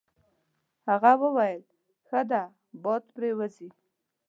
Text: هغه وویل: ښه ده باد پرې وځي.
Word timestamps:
هغه 0.87 1.11
وویل: 1.23 1.61
ښه 2.07 2.21
ده 2.31 2.43
باد 2.83 3.03
پرې 3.15 3.29
وځي. 3.37 3.69